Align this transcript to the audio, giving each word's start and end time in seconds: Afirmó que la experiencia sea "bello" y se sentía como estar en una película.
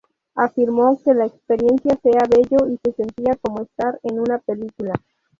Afirmó 0.33 0.99
que 1.05 1.13
la 1.13 1.25
experiencia 1.27 1.95
sea 2.01 2.23
"bello" 2.27 2.67
y 2.67 2.79
se 2.83 2.91
sentía 2.93 3.35
como 3.39 3.61
estar 3.61 3.99
en 4.01 4.19
una 4.19 4.39
película. 4.39 4.99